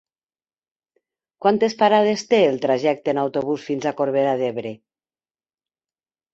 [1.45, 4.75] Quantes parades té el trajecte en autobús fins a Corbera d'Ebre?